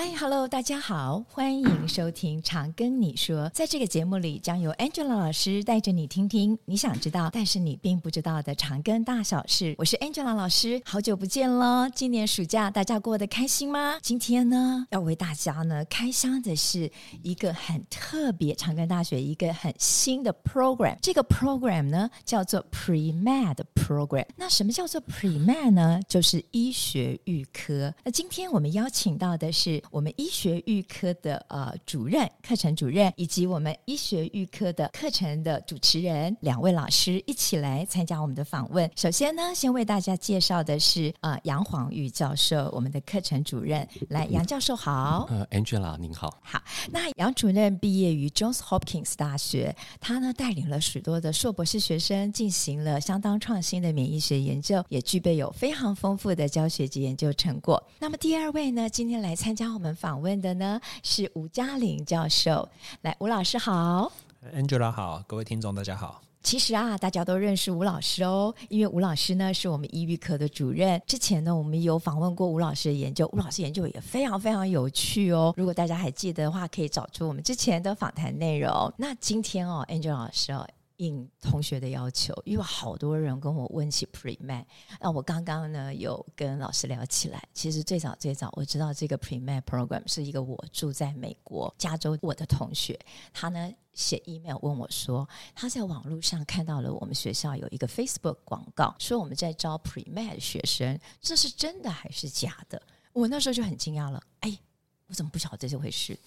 [0.00, 3.46] Hi，Hello，大家好，欢迎收听《长庚你说》。
[3.52, 9.74] 在这个节目里，将由 Angela 老师带着你听听你想知道，但是你并不知道的长庚大小事。
[9.76, 11.90] 我是 Angela 老师，好久不见了。
[11.90, 13.98] 今年暑假大家过得开心吗？
[14.00, 16.88] 今天呢，要为大家呢开箱的是
[17.24, 20.96] 一个很特别，长庚大学一个很新的 program。
[21.02, 24.26] 这个 program 呢叫做 Pre-Med Program。
[24.36, 26.00] 那什么叫做 Pre-Med 呢？
[26.06, 27.92] 就是医学预科。
[28.04, 29.82] 那今天我们邀请到的是。
[29.90, 38.90] 我们医学预科的呃主任、课程主任，以及我们医学预科的课程的主持人两位老师一起来参加我们的访问。
[38.96, 43.86] 首先呢，先为大家介绍的是呃杨黄玉教授，我们的课程主任。
[44.08, 45.26] 来，杨教授好。
[45.30, 46.36] 呃，Angela 您好。
[46.42, 57.82] 好，那杨主任毕业于 Johns Hopkins 大学，他呢带领了许多的硕博士学生进行了相当创新的免疫学研究，也具备有非常丰富的教学及研究成果。
[58.00, 59.68] 那么第二位呢，今天来参加。
[59.78, 62.68] 我们访问的呢是吴嘉玲教授，
[63.02, 64.10] 来，吴老师好
[64.52, 66.20] ，Angela 好，各位听众大家好。
[66.42, 71.00] 其实啊，大家都认识吴老师哦，因为吴老师呢是我们医育科的主任。
[71.06, 75.54] 之前呢，我们有访问过吴老师的研究，吴老师研究也非常非常有趣哦。
[75.56, 78.92] 如果大家还记得的话，可以找出我们之前的访谈内容。
[78.96, 80.66] 那今天哦，Angela 老师哦。
[80.98, 84.64] 应同学的要求，因为好多人跟我问起 Pre-Med，
[85.00, 87.42] 那我刚刚呢有跟老师聊起来。
[87.52, 92.98] 其实最早最早我知道这个 Pre-Med Program 是一个我住在美国加州我的同学，
[93.32, 102.80] 他呢写 email 问我说，他在网络上看到了我们学校有一个 Facebook 广告，说我们在招 Pre-Med 学生，这是真的还是假的？
[103.12, 104.58] 我那时候就很惊讶了，哎，
[105.06, 106.18] 我怎么不晓得这回事？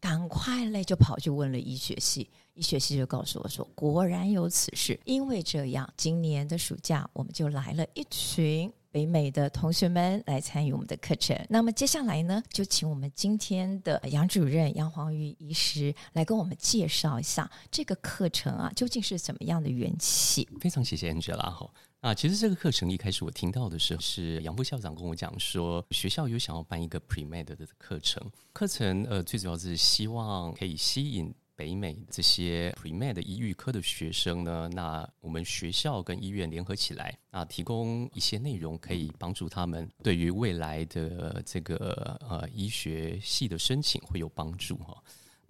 [0.00, 4.98] 赶快嘞，就跑去问了医学系，医学系就告诉我说，果然有此事。
[5.04, 11.38] 因为这样，今年的暑假我们就来了一群北美的同学们来参与我们的课程。
[11.50, 20.48] 那么接下来呢，就请我们今天的杨主任杨黄玉医师来跟我们介绍一下这个课程啊，究竟是怎么样的缘起？
[20.60, 21.70] 非常谢谢 Angela 哈。
[22.00, 28.26] 啊，其实这个课程一开始我听到的时候，是杨副校长跟我讲说，学校有想要办一个 Pre-Med 的课程。
[28.54, 34.66] 课程呃，最主要是希望可以吸引北美这些 Pre-Med 医育科的学生呢。
[34.72, 44.96] 那我们学校跟医院联合起来，啊，提供一些内容，可以帮助他们对于未来的这个呃医学系的申请会有帮助哈。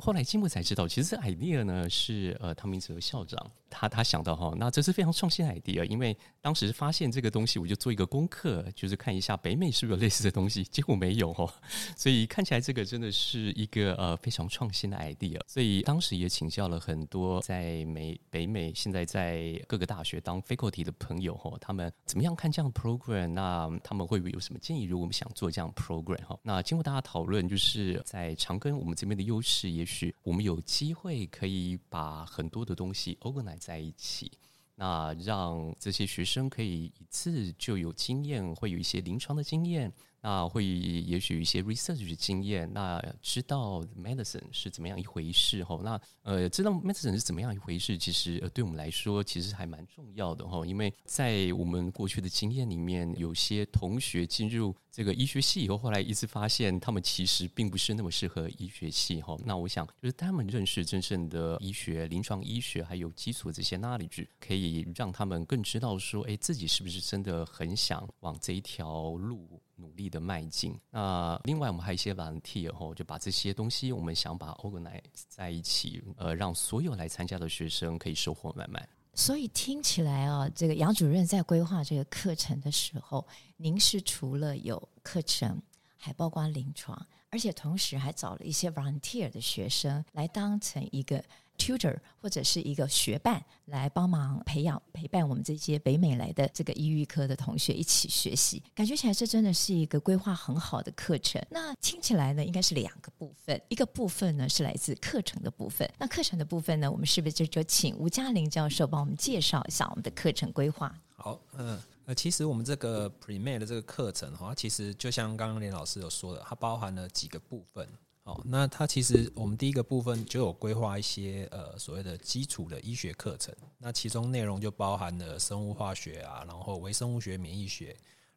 [0.01, 11.47] 后来进步才知道，其实这 idea 呢是呃汤明哲校长他他想到哈，那这是非常创新 idea，因为当时发现这个东西，我就做一个功课，就是看一下北美是不是有类似的东西，结果没有哈，
[11.95, 23.29] 所以看起来这个真的是一个呃非常创新的 idea，所以当时也请教了很多在美北美现在在各个大学当 faculty 的朋友哈，他们怎么样看这样 program？
[23.29, 24.85] 那他们会有什么建议？
[24.85, 29.90] 如果我们想做这样 program 哈，那经过大家讨论，就是在长庚我们这边的优势也。
[29.91, 34.31] 是我们有机会可以把很多的东西 organize 在一起，
[34.77, 39.93] 那让这些学生可以一次就有经验，会有一些临床的经验。
[40.23, 45.81] 那会也许一些 research 的经验，那知道 medicine 是怎么样一回事哈？
[45.83, 50.65] 那呃，知道 medicine 是怎么样一回事，其实呃对我们来说其实还蛮重要的哈。
[50.67, 59.37] 因为在我们过去的经验里面，有些同学进入这个医学系以后，后来一直发现他们其实并不是那么适合医学系哈。
[59.45, 69.61] 那我想就是他们认识真正的医学、临床医学还有基础这些 knowledge，可以让他们更知道说，哎，自己是不是真的很想往这一条路。
[69.81, 70.79] 努力的迈进。
[70.91, 78.89] 那另外，我们还有一些 volunteer 后就把这些东西，我们想把 organize 在一起，呃，让所有来参加的学生可以收获满满。
[79.15, 83.27] 所以听起来啊，这个杨主任在规划这个课程的时候，
[83.57, 85.61] 您是除了有课程，
[85.97, 91.25] 还包括临床，而且同时还找了一些 volunteer 的学生来当成一个。
[91.61, 101.41] Tutor 或者是一个学伴来帮忙培养陪伴我们这些北美来的这个抑郁科的同学一起学习，感觉起来这真的是一个规划很好的课程。
[101.51, 105.89] 那听起来呢，应该是两个部分，一个部分呢是来自课程的部分。
[105.99, 110.93] 那课程的部分呢，我们是不是就就请吴嘉玲教授帮我们介绍一下我们的课程规划？
[111.17, 117.87] 好，嗯，呃，其实我们这个 Pre-Med 的这个课程哈，其实就像刚刚林老师有说的，它包含了几个部分。
[118.31, 127.97] 好，那它其实我们第一个部分就有规划一些呃所谓的基础的医学课程，那其中内容就包含了生物化学啊，然后微生物学、免疫学、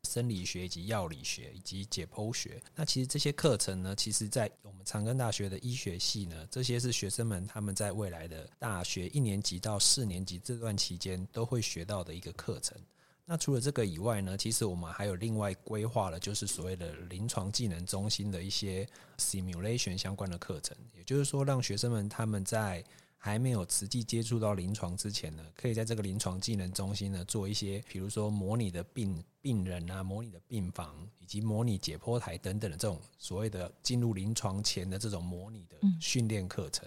[0.10, 2.60] 生理学以及药理学以及解剖学。
[2.74, 12.76] 那其实这些课程呢，其实在我们长庚大学的医学系呢，这些是学生们他们在未来的大学一年级到四年级这段期间都会学到的一个课程。
[13.26, 18.88] 那除了这个以外呢，其实我们还有另外规划了，就是所谓的临床技能中心的一些
[19.18, 22.84] simulation 相关的课程，也就是说，让学生们他们在
[23.18, 36.86] 还没有实际接触到临床之前呢，可以在这个临床技能中心呢做一些，比如说模拟的病病人啊，模拟的病房，以及模拟解剖台等等的这种所谓的进入临床前的这种模拟的训练课程。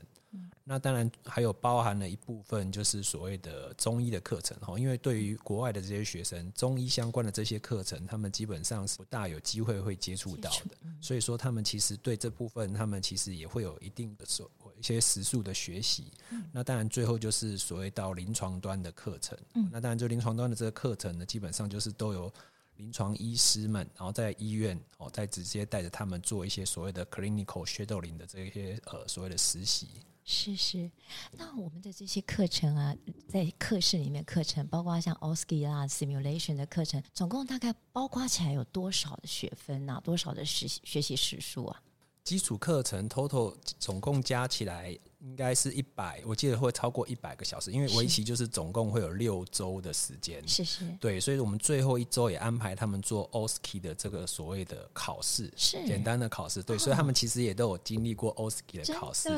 [0.69, 16.13] 那当然还有包含了一部分就是所谓的中医的课程哈，因为对于国外的这些学生，中医相关的这些课程，他们基本上是不大有机会会接触到的，所以说他们其实对这部分，他们其实也会有一定的所一些时数的学习。
[16.53, 19.39] 那当然最后就是所谓到临床端的课程，
[19.71, 22.33] 那当然就临床端的这个课程呢，基本上就是都有
[22.75, 29.87] 临床医师们，然后在医院哦，再直接带着他们做一些所谓的 clinical shadowing 的这些呃所谓的实习。
[30.29, 30.91] 是是，
[31.39, 32.95] 那我们的这些课程啊，
[33.29, 40.01] 在课室里面课程，包括像 OSCE 啦、Simulation 的课程，总共大概包括起来有多少的学分啊？
[40.01, 41.81] 多少的实习学习时数啊？
[42.25, 44.99] 基础课程 total 总共加起来。
[45.27, 50.41] 应该是一百，我记得会超过一百个小时，因为围棋就是总共会有六周的时间。
[50.47, 56.63] 是是，对，所以我们最后一周也安排他们做 OSKI 的这个所谓的考试，是简单的考试。
[56.63, 59.29] 对，所以他们其实也都有经历过 OSKI 的考试，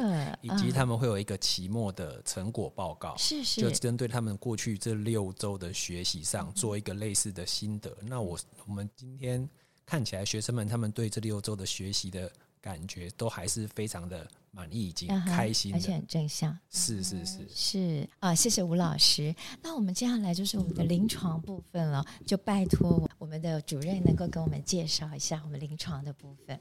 [0.43, 7.97] 以及他们会有一个期末的成果报告，是是，就针对他们过去这六周的学习上做一个类似的心得。
[8.03, 9.49] 那我我们今天
[9.87, 14.27] 看起来，学生们他们对这六周的学习的感觉都还是非常的。
[14.51, 16.59] 满意，已经开心，而且很正向。
[16.71, 19.33] 是是是是啊，谢谢吴老师。
[19.63, 26.59] 那我们接下来就是我们的临床部分了，就拜托我们的主任能够给我们介绍一下我们临床的部分。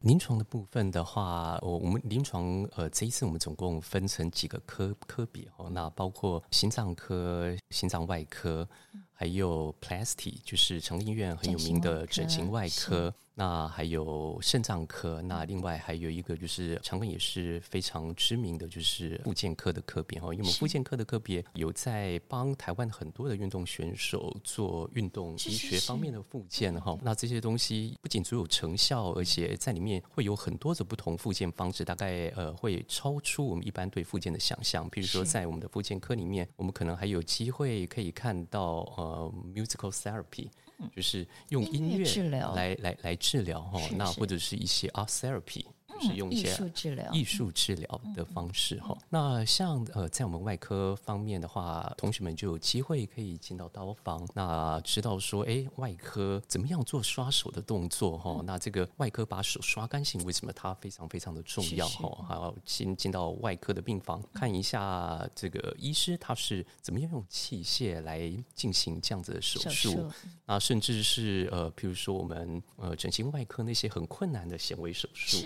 [0.00, 8.68] 临床的部分的话，我我们临床呃这一次我们总共分成几个科科别哦，那包括心脏科、心脏外科，
[9.12, 13.14] 还有 Plasty，就是成立医院很有名的整形外科。
[13.38, 20.34] 那还有肾脏科，那另外还有一个就是长庚也是非常知名的，就是复健科的科别哈。
[20.34, 26.98] 因为我们复健科的科别有在帮台湾很多的运动选手做运动医学方面的复健哈。
[27.00, 34.90] 那这些东西不仅足有成效，而且在里面会有很多的不同复健方式，大概呃会超出我们一般对复健的想象。
[34.90, 40.48] 比如说在我们的复健科里面，我们可能还有机会可以看到呃 musical therapy。
[40.94, 45.66] 就是用音乐治疗来来来治疗哈，那或者是一些 art therapy。
[46.00, 48.96] 是用一些艺术治疗、艺术治疗的方式哈。
[49.08, 58.40] 那像呃，在我们外科方面的话，同学们就有机会可以进到刀房，那知道说，哎，外科怎么样做刷手的动作哈？
[58.44, 62.24] 那这个外科把手刷干净，为什么它非常非常的重要哈？
[62.28, 70.10] 还要进进到外科的病房看一下，这个医师他是怎么样用器械来进行这样子的手术？
[70.46, 75.38] 那甚至是呃，譬如说我们呃整形外科那些很困难的显微手术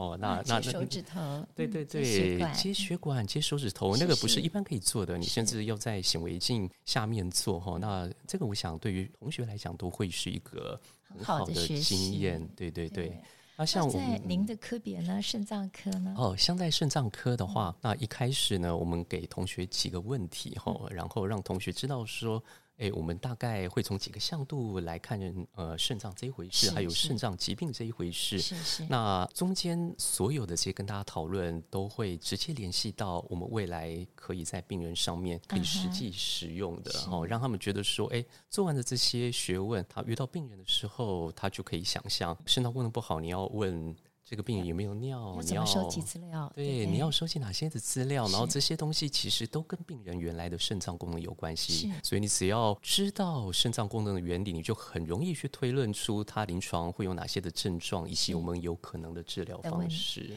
[0.00, 7.76] 哦，那那手指头，对对对，接血管、接手指头，那个不是一般可以做的，你甚至要在显微镜下面做哈。
[7.78, 13.20] 那这个我想对于同学来讲都会是一个很好的经验，对对对。
[13.56, 16.14] 那像我们您的科别呢，肾脏科呢？
[16.16, 22.42] 哦，像在肾脏科的话，那一开始呢，我们给同学几个问题哈，然后让同学知道说。
[22.80, 25.20] 哎，我们大概会从几个向度来看，
[25.54, 28.38] 呃，肾脏这一回事，还有肾脏疾病这一回事。
[28.38, 28.86] 是是。
[28.88, 43.94] 那中间所有的这些跟大家讨论，都会直接联系到我们未来可以在病人上面可以实际使用的，哦，让他们觉得说，哎，做完的这些学问，他遇到病人的时候，他就可以想象，肾脏功能不好，你要问。
[44.30, 45.36] 这个病人有没有尿？
[45.42, 48.28] 你要收集资料，对，对，你要收集哪些的资料？
[48.28, 51.92] 然后这些东西其实都跟病人原来的肾脏功能有关系。
[52.00, 60.36] 所以你只要知道肾脏功能的原理，你就很容易去推论出他临床会有哪些的症状，以及我们有可能的治疗方式。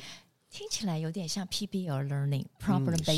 [0.54, 2.46] 听起来有点像 PBL learning。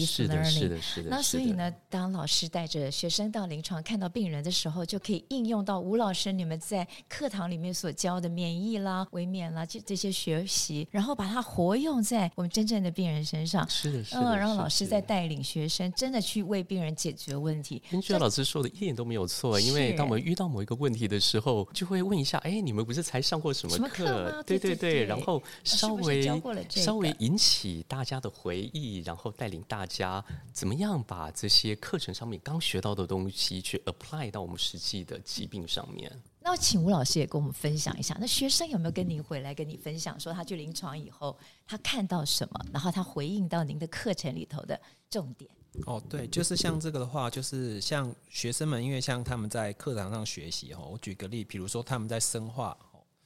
[0.05, 1.09] 是的，是的，是的。
[1.09, 13.69] 那所以呢，当老师带着学生到临床看到病人的时候，就可以应用到吴老师你们在课堂里面所教的免疫啦、微免啦这这些学习，然后把它活用在我们真正的病人身上。
[13.69, 14.21] 是的，是的。
[14.21, 17.83] 嗯，然后老师再带领学生真的去为病人解决问题。
[17.89, 23.77] 听薛老师说的一点都没有错，因为当我们遇到某一个问题的时候，就会问一下：哎，你们不是才上过什么课？
[23.77, 24.43] 什么课吗？
[24.47, 26.23] 对对对，然后稍微
[26.69, 27.13] 稍微。
[27.25, 36.11] 引起大家的回忆，然后带领大家怎么样把这些课程上面刚学到的东西去 apply 到我们实际的疾病上面。
[36.39, 44.79] 那请吴老师也跟我们分享一下，那学生有没有跟您回来跟你分享，说他去临床以后他看到什么，然后他回应到您的课程里头的
[45.09, 45.49] 重点？
[45.87, 52.77] 哦，对，就是像这个的话，就是像学生们，因为像他们在课堂上学习哈，我举个例，比如说他们在生化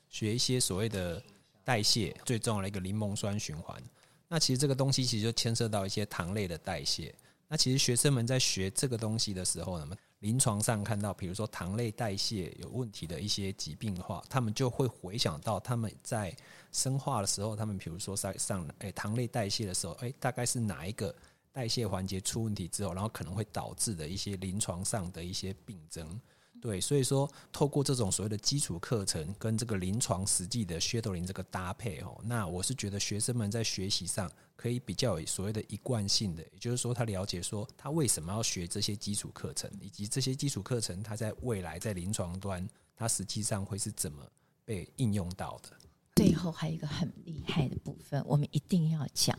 [0.08, 1.22] 学一些所谓的
[1.70, 3.80] 代谢最重要的一个柠檬酸循环，
[4.28, 7.14] 那其实这个东西其实就牵涉到一些糖类的代谢。
[7.48, 16.36] 那其实学生们在学这个东西的时候呢，临床上看到，比如说糖类代谢有问题的一些疾病的话，他们就会回想到他们在
[16.72, 21.16] 生化的时候，他们比如说在上诶糖类代谢的时候，诶大概是哪一个？
[21.52, 26.20] 代谢环节出问题之后，然后可能会导致的一些临床上的一些病症，
[26.62, 44.26] 对，所以说透过这种所谓的基础课程跟这个临床实际的 shadowing 这个搭配哦，那我是觉得学生们在学习上可以比较有所谓的一贯性的，也就是说他了解说他为什么要学这些基础课程，以及这些基础课程他在未来在临床端他实际上会是怎么
[44.66, 45.70] 被应用到的。
[46.16, 49.38] 最后还有一个很厉害的部分，我们一定要讲。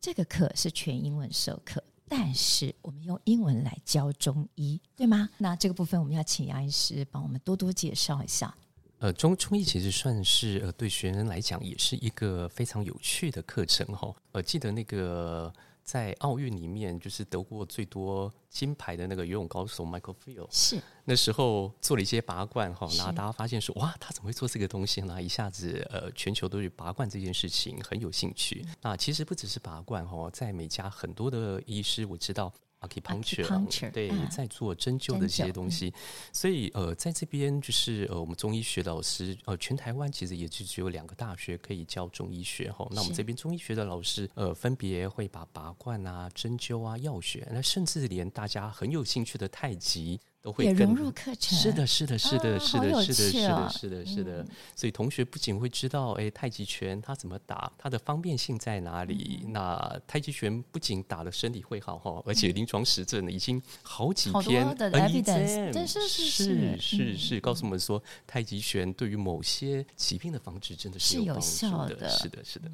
[0.00, 5.30] 这个课是全英文授课，但是我们用英文来教中医，对吗？
[5.38, 8.54] 那这个部分我们要请杨医师帮我们多多介绍一下。
[8.98, 14.14] 呃，中中医其实算是呃对学生来讲也是一个非常有趣的课程哈。
[14.32, 15.50] 呃，记得那个。
[15.84, 25.22] 在奥运里面，就是得过最多金牌的那个游泳高手 Michael Phelps，是那时候做了一些拔罐哈，然后大家发现说哇，他怎么会做这个东西呢？
[25.22, 28.64] 一下子呃，全球都对拔罐这件事情很有兴趣。
[28.80, 32.52] 那其实不只是拔罐哈，在美加很多的医师我知道。
[32.82, 35.92] Acupuncture，对，在做针灸的这些东西，
[36.32, 42.86] 所以呃，在这边就是呃，我们中医学老师呃，全台湾其实也就只有两个大学可以教中医学哈。
[42.90, 50.20] 那我们这边中医学的老师呃，分别会把拔罐啊、针灸啊、药学，那甚至连大家很有兴趣的太极。
[50.42, 72.68] 都会融入课程是的是的是的是的是的是的是的是的所以同学不仅会知道哎太极拳它怎么打它的方便性在哪里那太极拳不仅打了身体会好哈而且临床实证呢已经好几篇的意思是是是告诉我们说太极拳对于某些疾病的防治真的是有效的是的是的。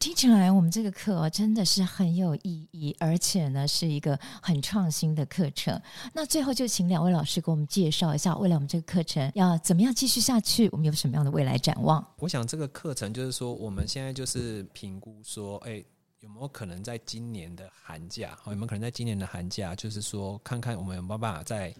[0.00, 5.80] 听起来我们这个课真的是很有意义而且呢是一个很创新的课程。
[6.14, 10.68] 那最后就请两位老师给我们介绍一下，未来我们这个课程要怎么样继续下去？
[10.72, 12.04] 我们有什么样的未来展望？
[12.18, 15.84] 我想这个课程就是说，我们现在就是评估说，哎，
[16.20, 18.36] 有没有可能在今年的寒假？
[18.46, 21.74] 有没有可能在今年的寒假，就是说，看看我们有没有办法在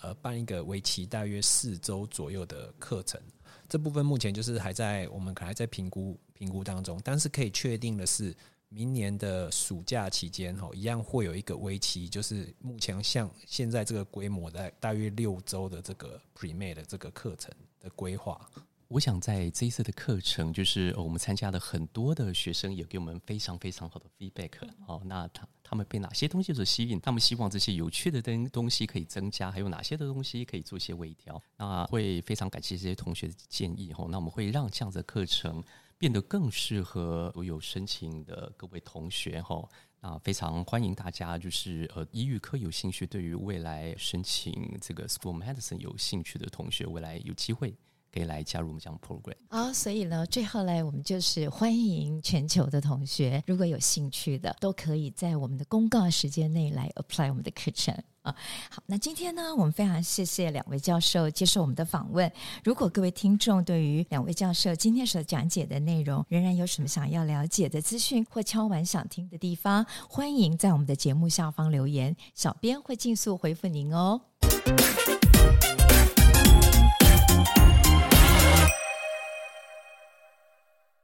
[0.00, 3.20] 呃办一个为期大约四周左右的课程？
[3.68, 8.34] 这部分目前就是还在我们可能还在评估评估当中，但是可以确定的是。
[8.68, 18.48] 明年的暑假期间，哈，一样会有一个为期，就是目前像现在这个规模的大约六周的这个 pre-made 的这个课程的规划。
[18.88, 24.52] 我想在这一次的课程，就是我们参加了很多的学生，也给我们非常非常好的 feedback。
[24.86, 27.00] 哦，那他他们被哪些东西所吸引？
[27.00, 31.42] 他们希望这些有趣的东东西可以增加，还有哪些的东西可以做一些微调？
[31.56, 33.92] 那会非常感谢这些同学的建议。
[33.98, 35.62] 哦，那我们会让这样的课程。
[35.98, 39.66] 变得更适合所有申请的各位同学哈，
[40.02, 47.74] 那非常欢迎大家，就是呃，医育科有兴趣，对于未来申请这个 School Medicine 有兴趣的同学，未来有机会。
[48.16, 49.34] 可以来加入我们这样 program。
[49.50, 58.34] 好，所以呢，最后呢，我们就是欢迎全球的同学，如果有兴趣的，都可以在我们的公告时间内来 apply 我们的课程啊。
[58.70, 62.32] 好，那今天呢，我们非常谢谢两位教授接受我们的访问。
[62.64, 74.22] 如果各位听众对于两位教授今天所讲解的内容，仍然有什么想要了解的资讯或敲完想听的地方，欢迎在我们的节目下方留言，小编会尽速回复您哦。